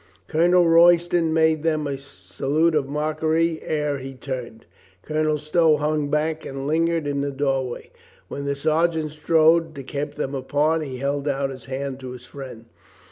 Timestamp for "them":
1.61-1.85, 10.15-10.33